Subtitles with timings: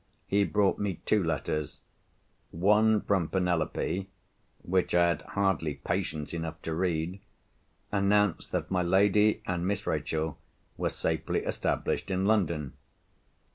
[0.25, 1.79] He brought me two letters.
[2.49, 4.09] One, from Penelope
[4.63, 7.21] (which I had hardly patience enough to read),
[7.91, 10.39] announced that my lady and Miss Rachel
[10.75, 12.73] were safely established in London.